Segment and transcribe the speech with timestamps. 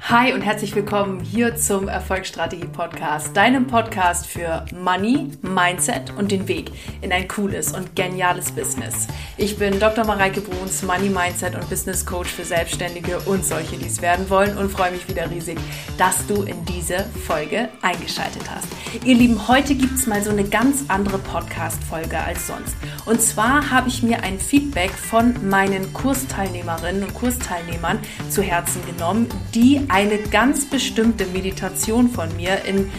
[0.00, 6.46] Hi und herzlich willkommen hier zum Erfolgsstrategie Podcast, deinem Podcast für Money, Mindset und den
[6.46, 6.70] Weg
[7.00, 9.08] in ein cooles und geniales Business.
[9.36, 10.04] Ich bin Dr.
[10.04, 14.56] Mareike Bruns, Money Mindset und Business Coach für Selbstständige und solche, die es werden wollen
[14.58, 15.58] und freue mich wieder riesig,
[15.98, 18.68] dass du in diese Folge eingeschaltet hast.
[19.04, 22.76] Ihr Lieben, heute gibt es mal so eine ganz andere Podcast-Folge als sonst.
[23.06, 27.98] Und zwar habe ich mir ein Feedback von meinen Kursteilnehmerinnen und Kursteilnehmern
[28.30, 32.90] zu Herzen genommen, die eine ganz bestimmte Meditation von mir in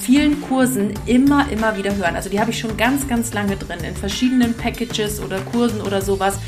[0.00, 2.14] vielen Kursen immer, immer wieder hören.
[2.14, 6.00] Also die habe ich schon ganz, ganz lange drin, in verschiedenen Packages oder Kursen oder
[6.00, 6.38] sowas.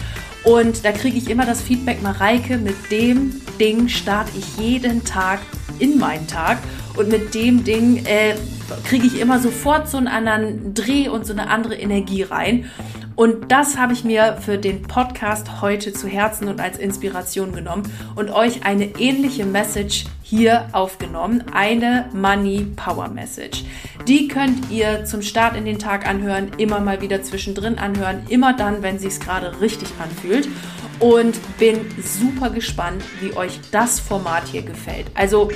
[0.44, 5.40] Und da kriege ich immer das Feedback, Mareike, mit dem Ding starte ich jeden Tag
[5.80, 6.58] in meinen Tag.
[6.96, 8.34] Und mit dem Ding äh,
[8.84, 12.70] kriege ich immer sofort so einen anderen Dreh und so eine andere Energie rein.
[13.18, 17.82] Und das habe ich mir für den Podcast heute zu Herzen und als Inspiration genommen
[18.14, 23.64] und euch eine ähnliche Message hier aufgenommen, eine Money Power Message.
[24.06, 28.52] Die könnt ihr zum Start in den Tag anhören, immer mal wieder zwischendrin anhören, immer
[28.52, 30.48] dann, wenn sich es gerade richtig anfühlt.
[31.00, 35.06] Und bin super gespannt, wie euch das Format hier gefällt.
[35.14, 35.48] Also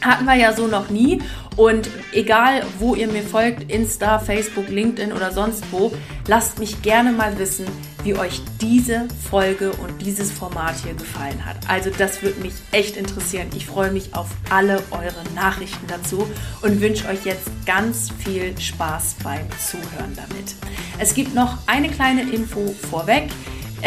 [0.00, 1.20] hatten wir ja so noch nie.
[1.56, 5.92] Und egal, wo ihr mir folgt, Insta, Facebook, LinkedIn oder sonst wo,
[6.26, 7.66] lasst mich gerne mal wissen,
[8.04, 11.56] wie euch diese Folge und dieses Format hier gefallen hat.
[11.66, 13.48] Also das würde mich echt interessieren.
[13.56, 16.28] Ich freue mich auf alle eure Nachrichten dazu
[16.62, 20.54] und wünsche euch jetzt ganz viel Spaß beim Zuhören damit.
[20.98, 23.30] Es gibt noch eine kleine Info vorweg.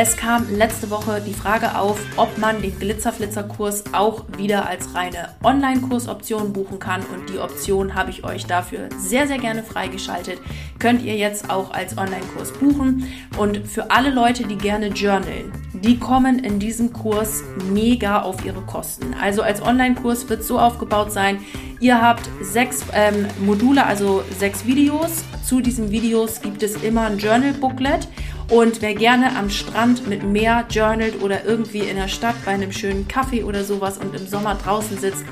[0.01, 5.35] Es kam letzte Woche die Frage auf, ob man den Glitzerflitzer-Kurs auch wieder als reine
[5.43, 7.01] Online-Kursoption buchen kann.
[7.13, 10.39] Und die Option habe ich euch dafür sehr, sehr gerne freigeschaltet.
[10.79, 13.11] Könnt ihr jetzt auch als Online-Kurs buchen.
[13.37, 18.61] Und für alle Leute, die gerne journalen, die kommen in diesem Kurs mega auf ihre
[18.61, 19.13] Kosten.
[19.21, 21.39] Also als Online-Kurs wird so aufgebaut sein,
[21.81, 25.25] ihr habt sechs ähm, Module, also sechs Videos.
[25.43, 28.07] Zu diesen Videos gibt es immer ein Journal-Booklet.
[28.49, 32.71] Und wer gerne am Strand mit Meer journalt oder irgendwie in der Stadt bei einem
[32.71, 35.23] schönen Kaffee oder sowas und im Sommer draußen sitzt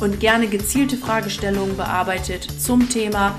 [0.00, 3.34] und gerne gezielte Fragestellungen bearbeitet zum Thema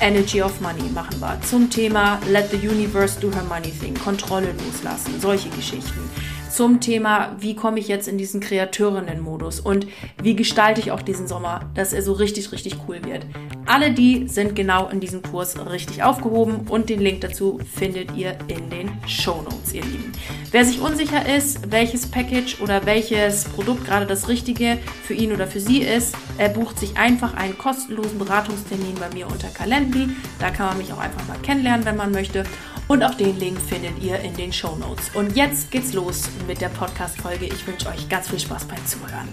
[0.00, 4.48] Energy of Money machen wir, zum Thema Let the Universe do her money thing, Kontrolle
[4.64, 6.08] loslassen, solche Geschichten
[6.50, 9.86] zum Thema, wie komme ich jetzt in diesen Kreatorinnen-Modus und
[10.22, 13.24] wie gestalte ich auch diesen Sommer, dass er so richtig, richtig cool wird.
[13.70, 18.36] Alle die sind genau in diesem Kurs richtig aufgehoben und den Link dazu findet ihr
[18.48, 20.10] in den Show Notes, ihr Lieben.
[20.50, 25.46] Wer sich unsicher ist, welches Package oder welches Produkt gerade das Richtige für ihn oder
[25.46, 30.08] für sie ist, er bucht sich einfach einen kostenlosen Beratungstermin bei mir unter Calendly.
[30.40, 32.42] Da kann man mich auch einfach mal kennenlernen, wenn man möchte.
[32.88, 35.10] Und auch den Link findet ihr in den Show Notes.
[35.14, 37.44] Und jetzt geht's los mit der Podcast-Folge.
[37.44, 39.28] Ich wünsche euch ganz viel Spaß beim Zuhören.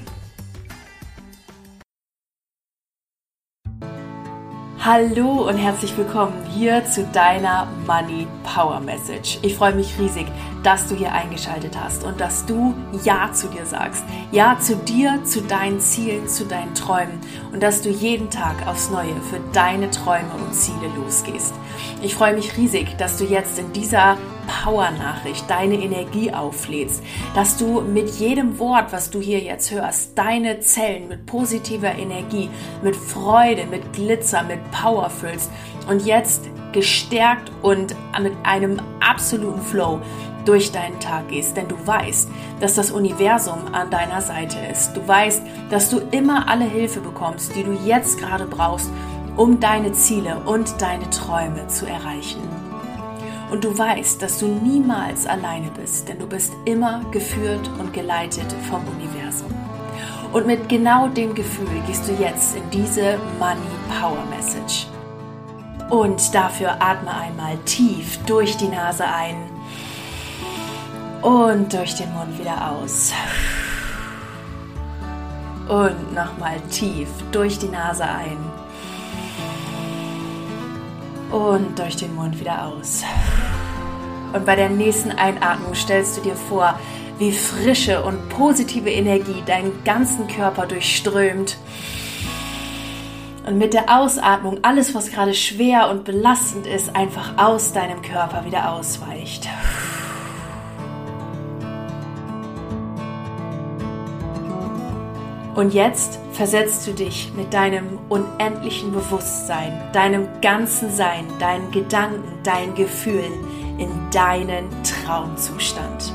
[4.90, 9.38] Hallo und herzlich willkommen hier zu deiner Money Power Message.
[9.42, 10.28] Ich freue mich riesig,
[10.64, 14.06] dass du hier eingeschaltet hast und dass du Ja zu dir sagst.
[14.32, 17.20] Ja zu dir, zu deinen Zielen, zu deinen Träumen
[17.52, 21.54] und dass du jeden Tag aufs Neue für deine Träume und Ziele losgehst.
[22.02, 24.16] Ich freue mich riesig, dass du jetzt in dieser
[24.48, 27.04] Power-Nachricht deine Energie auflädst,
[27.36, 32.50] dass du mit jedem Wort, was du hier jetzt hörst, deine Zellen mit positiver Energie,
[32.82, 35.52] mit Freude, mit Glitzer, mit Power füllst
[35.90, 40.02] und jetzt gestärkt und mit einem absoluten Flow
[40.46, 42.30] durch deinen Tag gehst, denn du weißt,
[42.62, 44.94] dass das Universum an deiner Seite ist.
[44.94, 48.90] Du weißt, dass du immer alle Hilfe bekommst, die du jetzt gerade brauchst,
[49.36, 52.67] um deine Ziele und deine Träume zu erreichen.
[53.50, 58.54] Und du weißt, dass du niemals alleine bist, denn du bist immer geführt und geleitet
[58.70, 59.54] vom Universum.
[60.34, 63.62] Und mit genau dem Gefühl gehst du jetzt in diese Money
[64.00, 64.88] Power Message.
[65.90, 69.38] Und dafür atme einmal tief durch die Nase ein
[71.22, 73.14] und durch den Mund wieder aus.
[75.70, 78.38] Und nochmal tief durch die Nase ein
[81.32, 83.04] und durch den Mund wieder aus.
[84.34, 86.80] Und bei der nächsten Einatmung stellst du dir vor,
[87.18, 91.58] wie frische und positive Energie deinen ganzen Körper durchströmt.
[93.46, 98.46] Und mit der Ausatmung alles, was gerade schwer und belastend ist, einfach aus deinem Körper
[98.46, 99.48] wieder ausweicht.
[105.58, 112.76] Und jetzt versetzt du dich mit deinem unendlichen Bewusstsein, deinem ganzen Sein, deinen Gedanken, deinen
[112.76, 113.34] Gefühlen
[113.80, 116.14] in deinen Traumzustand.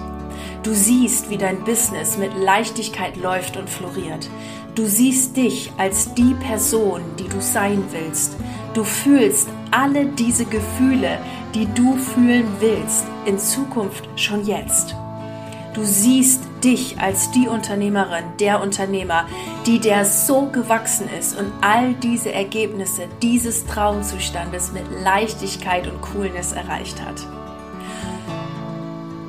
[0.62, 4.30] Du siehst, wie dein Business mit Leichtigkeit läuft und floriert.
[4.76, 8.36] Du siehst dich als die Person, die du sein willst.
[8.74, 11.18] Du fühlst alle diese Gefühle,
[11.52, 14.94] die du fühlen willst, in Zukunft schon jetzt.
[15.74, 19.26] Du siehst dich als die Unternehmerin, der Unternehmer,
[19.66, 26.52] die der so gewachsen ist und all diese Ergebnisse dieses Traumzustandes mit Leichtigkeit und Coolness
[26.52, 27.26] erreicht hat.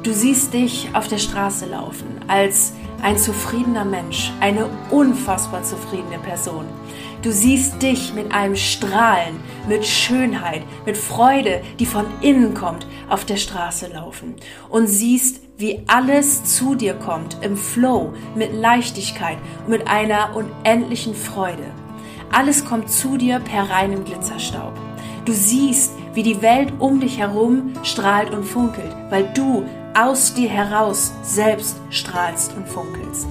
[0.03, 6.65] Du siehst dich auf der Straße laufen als ein zufriedener Mensch, eine unfassbar zufriedene Person.
[7.23, 9.39] Du siehst dich mit einem Strahlen,
[9.69, 14.35] mit Schönheit, mit Freude, die von innen kommt, auf der Straße laufen
[14.69, 21.15] und siehst, wie alles zu dir kommt im Flow, mit Leichtigkeit und mit einer unendlichen
[21.15, 21.63] Freude.
[22.29, 24.73] Alles kommt zu dir per reinem Glitzerstaub.
[25.23, 30.49] Du siehst, wie die Welt um dich herum strahlt und funkelt, weil du aus dir
[30.49, 33.27] heraus selbst strahlst und funkelst.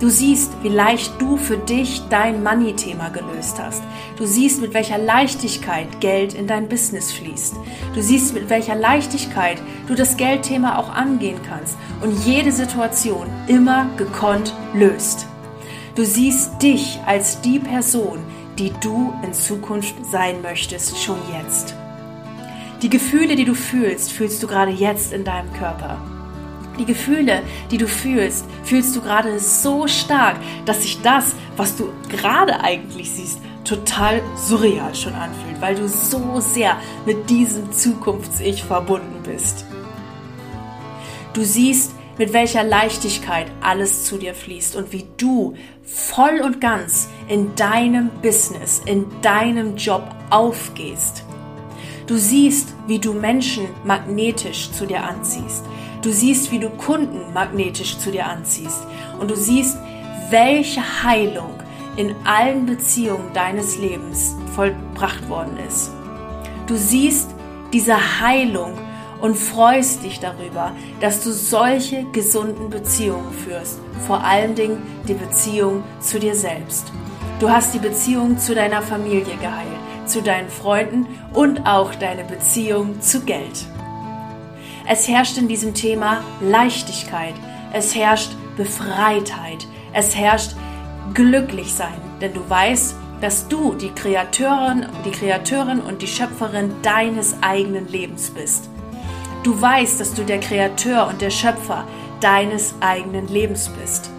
[0.00, 3.82] Du siehst, wie leicht du für dich dein Money-Thema gelöst hast.
[4.16, 7.56] Du siehst, mit welcher Leichtigkeit Geld in dein Business fließt.
[7.94, 13.90] Du siehst, mit welcher Leichtigkeit du das Geldthema auch angehen kannst und jede Situation immer
[13.96, 15.26] gekonnt löst.
[15.96, 18.20] Du siehst dich als die Person,
[18.56, 21.74] die du in Zukunft sein möchtest, schon jetzt.
[22.82, 26.00] Die Gefühle, die du fühlst, fühlst du gerade jetzt in deinem Körper.
[26.78, 31.88] Die Gefühle, die du fühlst, fühlst du gerade so stark, dass sich das, was du
[32.08, 39.22] gerade eigentlich siehst, total surreal schon anfühlt, weil du so sehr mit diesem Zukunfts-Ich verbunden
[39.24, 39.66] bist.
[41.34, 45.54] Du siehst, mit welcher Leichtigkeit alles zu dir fließt und wie du
[45.84, 51.24] voll und ganz in deinem Business, in deinem Job aufgehst.
[52.06, 55.64] Du siehst, wie du Menschen magnetisch zu dir anziehst.
[56.02, 58.86] Du siehst, wie du Kunden magnetisch zu dir anziehst.
[59.18, 59.76] Und du siehst,
[60.30, 61.54] welche Heilung
[61.96, 65.90] in allen Beziehungen deines Lebens vollbracht worden ist.
[66.66, 67.30] Du siehst
[67.72, 68.74] diese Heilung
[69.20, 73.80] und freust dich darüber, dass du solche gesunden Beziehungen führst.
[74.06, 76.92] Vor allen Dingen die Beziehung zu dir selbst.
[77.40, 79.78] Du hast die Beziehung zu deiner Familie geheilt
[80.08, 83.66] zu deinen Freunden und auch deine Beziehung zu Geld.
[84.90, 87.34] Es herrscht in diesem Thema Leichtigkeit,
[87.74, 90.52] es herrscht Befreitheit, es herrscht
[91.12, 97.36] glücklich sein, denn du weißt, dass du die Kreateurin, die Kreateurin und die Schöpferin deines
[97.42, 98.70] eigenen Lebens bist.
[99.42, 101.86] Du weißt, dass du der Kreateur und der Schöpfer
[102.22, 104.10] deines eigenen Lebens bist.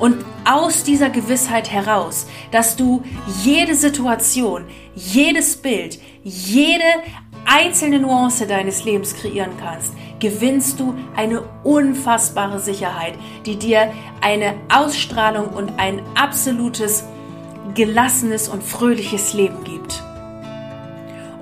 [0.00, 3.02] Und aus dieser Gewissheit heraus, dass du
[3.42, 6.82] jede Situation, jedes Bild, jede
[7.44, 9.92] einzelne Nuance deines Lebens kreieren kannst,
[10.24, 13.92] gewinnst du eine unfassbare Sicherheit, die dir
[14.22, 17.04] eine Ausstrahlung und ein absolutes
[17.74, 20.02] gelassenes und fröhliches Leben gibt.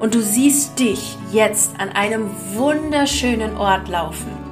[0.00, 4.42] Und du siehst dich jetzt an einem wunderschönen Ort laufen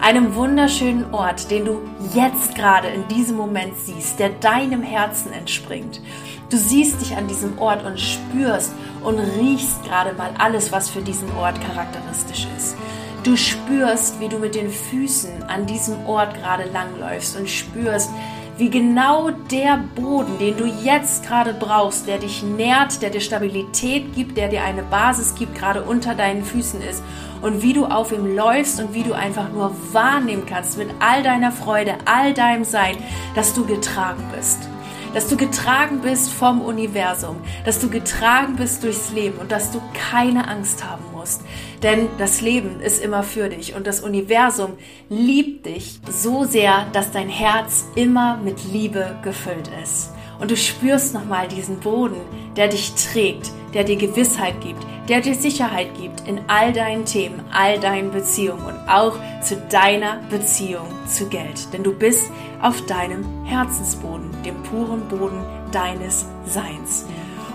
[0.00, 1.82] einem wunderschönen Ort, den du
[2.14, 6.00] jetzt gerade in diesem Moment siehst, der deinem Herzen entspringt.
[6.48, 8.72] Du siehst dich an diesem Ort und spürst
[9.02, 12.76] und riechst gerade mal alles, was für diesen Ort charakteristisch ist.
[13.22, 18.08] Du spürst, wie du mit den Füßen an diesem Ort gerade langläufst und spürst,
[18.56, 24.14] wie genau der Boden, den du jetzt gerade brauchst, der dich nährt, der dir Stabilität
[24.14, 27.02] gibt, der dir eine Basis gibt, gerade unter deinen Füßen ist.
[27.42, 31.22] Und wie du auf ihm läufst und wie du einfach nur wahrnehmen kannst mit all
[31.22, 32.96] deiner Freude, all deinem Sein,
[33.34, 34.68] dass du getragen bist
[35.14, 39.80] dass du getragen bist vom Universum, dass du getragen bist durchs Leben und dass du
[40.10, 41.42] keine Angst haben musst.
[41.82, 44.72] Denn das Leben ist immer für dich und das Universum
[45.08, 50.10] liebt dich so sehr, dass dein Herz immer mit Liebe gefüllt ist.
[50.40, 52.20] Und du spürst nochmal diesen Boden,
[52.56, 57.42] der dich trägt, der dir Gewissheit gibt, der dir Sicherheit gibt in all deinen Themen,
[57.52, 61.72] all deinen Beziehungen und auch zu deiner Beziehung zu Geld.
[61.72, 62.30] Denn du bist
[62.62, 65.42] auf deinem Herzensboden, dem puren Boden
[65.72, 67.06] deines Seins.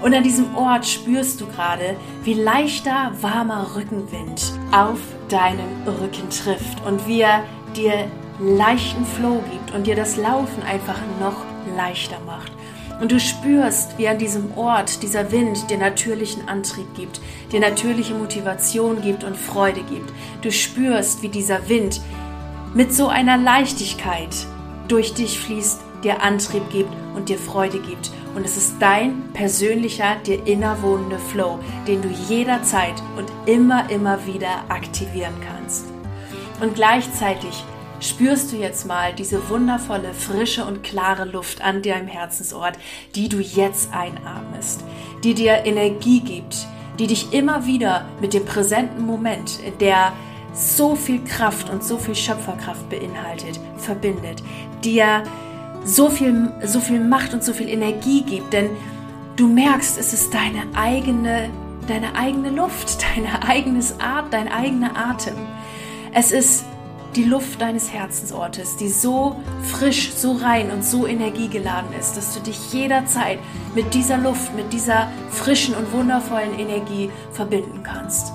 [0.02, 5.00] Und an diesem Ort spürst du gerade, wie leichter, warmer Rückenwind auf
[5.30, 7.44] deinen Rücken trifft und wie er
[7.76, 8.08] dir
[8.40, 11.38] leichten Flow gibt und dir das Laufen einfach noch
[11.76, 12.52] leichter macht.
[13.02, 17.20] Und du spürst, wie an diesem Ort dieser Wind dir natürlichen Antrieb gibt,
[17.52, 20.14] dir natürliche Motivation gibt und Freude gibt.
[20.42, 22.02] Du spürst, wie dieser Wind
[22.74, 24.36] mit so einer Leichtigkeit
[24.88, 28.12] durch dich fließt, dir Antrieb gibt und dir Freude gibt.
[28.36, 34.64] Und es ist dein persönlicher, dir innerwohnende Flow, den du jederzeit und immer, immer wieder
[34.70, 35.86] aktivieren kannst.
[36.62, 37.64] Und gleichzeitig
[38.00, 42.78] spürst du jetzt mal diese wundervolle, frische und klare Luft an deinem Herzensort,
[43.16, 44.84] die du jetzt einatmest,
[45.24, 46.68] die dir Energie gibt,
[47.00, 50.14] die dich immer wieder mit dem präsenten Moment, der
[50.54, 54.42] so viel Kraft und so viel Schöpferkraft beinhaltet, verbindet,
[54.84, 55.24] dir
[55.86, 58.70] so viel, so viel Macht und so viel Energie gibt, denn
[59.36, 61.50] du merkst, es ist deine eigene,
[61.88, 65.36] deine eigene Luft, deine eigenes Art, dein eigener Atem.
[66.14, 66.66] Es ist
[67.16, 72.42] die Luft deines Herzensortes, die so frisch, so rein und so energiegeladen ist, dass du
[72.42, 73.40] dich jederzeit
[73.74, 78.34] mit dieser Luft, mit dieser frischen und wundervollen Energie verbinden kannst.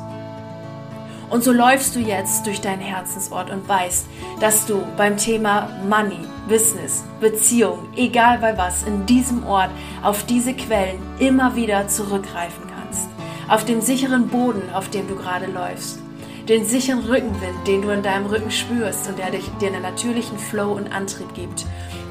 [1.31, 4.07] Und so läufst du jetzt durch deinen Herzensort und weißt,
[4.41, 6.19] dass du beim Thema Money,
[6.49, 9.71] Business, Beziehung, egal bei was, in diesem Ort
[10.03, 13.09] auf diese Quellen immer wieder zurückgreifen kannst.
[13.49, 16.01] Auf dem sicheren Boden, auf dem du gerade läufst.
[16.49, 20.73] Den sicheren Rückenwind, den du in deinem Rücken spürst und der dir einen natürlichen Flow
[20.73, 21.65] und Antrieb gibt.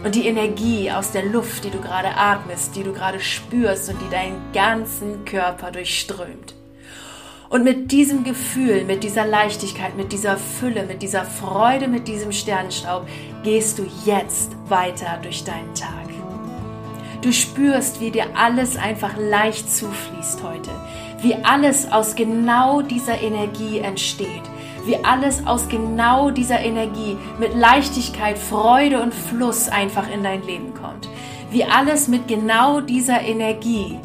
[0.05, 3.97] Und die Energie aus der Luft, die du gerade atmest, die du gerade spürst und
[4.01, 6.58] die deinen ganzen Körper durchströmt.
[7.49, 12.31] Und mit diesem Gefühl, mit dieser Leichtigkeit, mit dieser Fülle, mit dieser Freude, mit diesem
[12.31, 13.07] Sternenstaub
[13.43, 15.89] gehst du jetzt weiter durch deinen Tag.
[17.21, 20.69] Du spürst, wie dir alles einfach leicht zufließt heute,
[21.21, 24.43] wie alles aus genau dieser Energie entsteht,
[24.85, 30.73] wie alles aus genau dieser Energie mit Leichtigkeit, Freude und Fluss einfach in dein Leben
[30.75, 31.09] kommt,
[31.51, 33.99] wie alles mit genau dieser Energie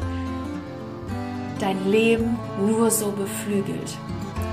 [1.59, 3.97] dein Leben nur so beflügelt.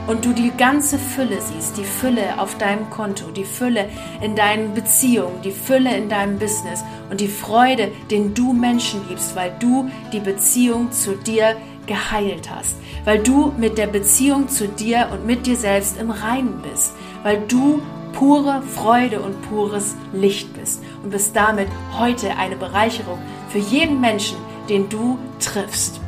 [0.07, 3.89] Und du die ganze Fülle siehst, die Fülle auf deinem Konto, die Fülle
[4.21, 9.37] in deinen Beziehungen, die Fülle in deinem Business und die Freude, den du Menschen gibst,
[9.37, 11.57] weil du die Beziehung zu dir
[11.87, 16.63] geheilt hast, weil du mit der Beziehung zu dir und mit dir selbst im Reinen
[16.63, 16.93] bist,
[17.23, 17.81] weil du
[18.13, 21.69] pure Freude und pures Licht bist und bist damit
[21.99, 23.19] heute eine Bereicherung
[23.49, 24.37] für jeden Menschen,
[24.69, 26.02] den du triffst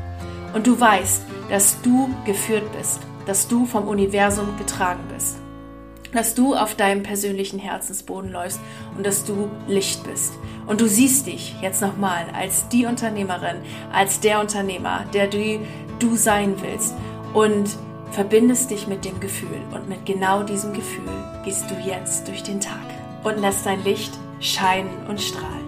[0.54, 5.37] und du weißt, dass du geführt bist, dass du vom Universum getragen bist,
[6.12, 8.61] dass du auf deinem persönlichen Herzensboden läufst
[8.96, 10.32] und dass du Licht bist.
[10.66, 13.56] Und du siehst dich jetzt nochmal als die Unternehmerin,
[13.92, 15.58] als der Unternehmer, der du,
[15.99, 16.94] du sein willst
[17.34, 17.68] und
[18.12, 19.61] verbindest dich mit dem Gefühl.
[19.73, 21.11] Und mit genau diesem Gefühl
[21.44, 22.87] gehst du jetzt durch den Tag
[23.25, 25.64] und lässt dein Licht scheinen und strahlen.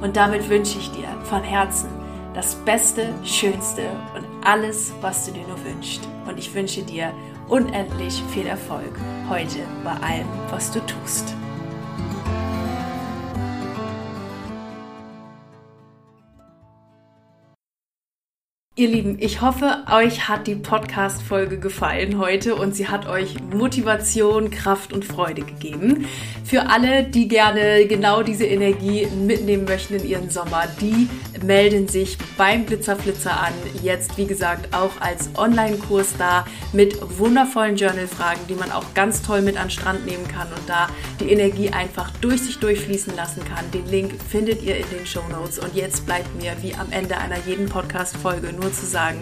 [0.00, 1.99] Und damit wünsche ich dir von Herzen
[2.34, 6.00] das Beste, Schönste und alles, was du dir nur wünschst.
[6.28, 7.12] Und ich wünsche dir
[7.48, 8.92] unendlich viel Erfolg
[9.28, 11.34] heute bei allem, was du tust.
[18.80, 24.50] Ihr Lieben, ich hoffe, euch hat die Podcast-Folge gefallen heute und sie hat euch Motivation,
[24.50, 26.06] Kraft und Freude gegeben.
[26.44, 31.10] Für alle, die gerne genau diese Energie mitnehmen möchten in ihren Sommer, die
[31.42, 33.52] melden sich beim Glitzerflitzer an.
[33.82, 39.42] Jetzt, wie gesagt, auch als Online-Kurs da mit wundervollen Journal-Fragen, die man auch ganz toll
[39.42, 40.88] mit an den Strand nehmen kann und da
[41.20, 43.70] die Energie einfach durch sich durchfließen lassen kann.
[43.72, 45.58] Den Link findet ihr in den Show Notes.
[45.58, 49.20] Und jetzt bleibt mir wie am Ende einer jeden Podcast-Folge nur zu sagen,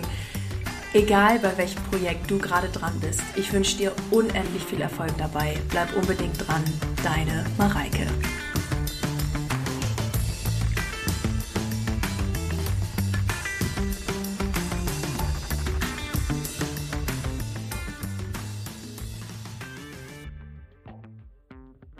[0.94, 5.54] egal bei welchem Projekt du gerade dran bist, ich wünsche dir unendlich viel Erfolg dabei.
[5.68, 6.64] Bleib unbedingt dran.
[7.02, 8.06] Deine Mareike.